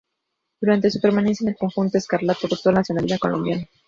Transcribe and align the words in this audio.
Durante 0.59 0.89
su 0.89 0.99
permanencia 0.99 1.45
en 1.45 1.49
el 1.49 1.55
conjunto 1.57 1.99
escarlata, 1.99 2.47
adoptó 2.47 2.71
la 2.71 2.79
nacionalidad 2.79 3.19
colombiana. 3.19 3.67